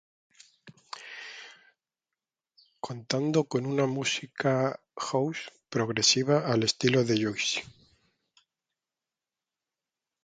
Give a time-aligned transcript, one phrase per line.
[2.79, 7.61] Contando con una música house progresiva al estilo de Juicy.